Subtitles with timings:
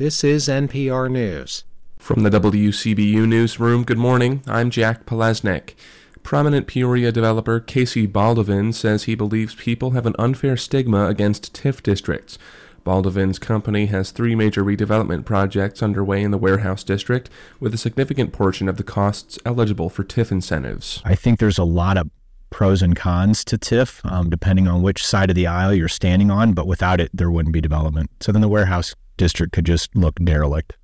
[0.00, 1.64] This is NPR News.
[1.98, 4.42] From the WCBU Newsroom, good morning.
[4.46, 5.74] I'm Jack Palesnik.
[6.22, 11.82] Prominent Peoria developer Casey Baldovin says he believes people have an unfair stigma against TIF
[11.82, 12.38] districts.
[12.82, 17.28] Baldovin's company has three major redevelopment projects underway in the warehouse district,
[17.60, 21.02] with a significant portion of the costs eligible for TIF incentives.
[21.04, 22.08] I think there's a lot of
[22.50, 26.30] pros and cons to TIF, um, depending on which side of the aisle you're standing
[26.30, 28.10] on, but without it, there wouldn't be development.
[28.20, 30.76] So then the warehouse district could just look derelict,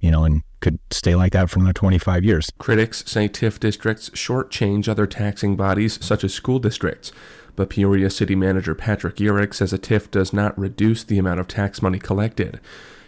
[0.00, 2.50] you know, and could stay like that for another 25 years.
[2.58, 7.12] Critics say TIF districts shortchange other taxing bodies, such as school districts.
[7.56, 11.48] But Peoria City Manager Patrick Urich says a TIF does not reduce the amount of
[11.48, 12.60] tax money collected.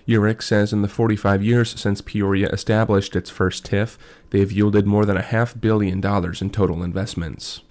[0.06, 3.98] Urich says in the 45 years since Peoria established its first TIF,
[4.30, 7.62] they've yielded more than a half billion dollars in total investments.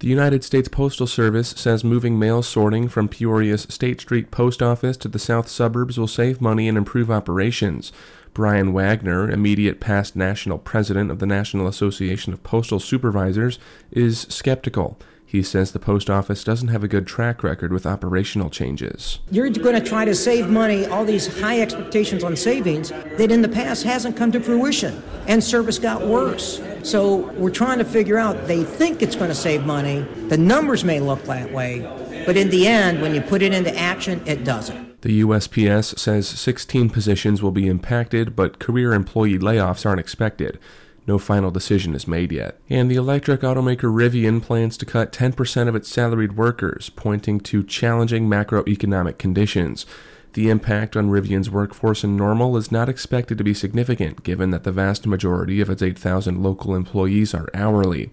[0.00, 4.96] The United States Postal Service says moving mail sorting from Peoria's State Street Post Office
[4.98, 7.92] to the south suburbs will save money and improve operations.
[8.34, 13.60] Brian Wagner, immediate past national president of the National Association of Postal Supervisors,
[13.92, 14.98] is skeptical.
[15.34, 19.18] He says the post office doesn't have a good track record with operational changes.
[19.32, 23.42] You're going to try to save money, all these high expectations on savings that in
[23.42, 26.62] the past hasn't come to fruition, and service got worse.
[26.84, 30.02] So we're trying to figure out, they think it's going to save money.
[30.28, 31.80] The numbers may look that way,
[32.26, 35.02] but in the end, when you put it into action, it doesn't.
[35.02, 40.60] The USPS says 16 positions will be impacted, but career employee layoffs aren't expected.
[41.06, 42.58] No final decision is made yet.
[42.70, 47.62] And the electric automaker Rivian plans to cut 10% of its salaried workers, pointing to
[47.62, 49.84] challenging macroeconomic conditions.
[50.32, 54.64] The impact on Rivian's workforce in Normal is not expected to be significant, given that
[54.64, 58.10] the vast majority of its 8,000 local employees are hourly.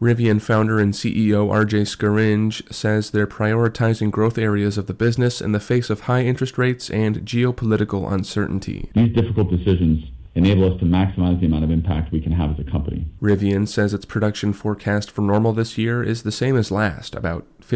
[0.00, 5.50] Rivian founder and CEO RJ Scaringe says they're prioritizing growth areas of the business in
[5.50, 8.90] the face of high interest rates and geopolitical uncertainty.
[8.94, 10.04] These difficult decisions
[10.38, 13.06] enable us to maximize the amount of impact we can have as a company.
[13.20, 17.46] Rivian says its production forecast for Normal this year is the same as last, about